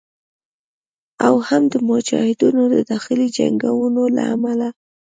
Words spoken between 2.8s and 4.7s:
داخلي جنګونو له امله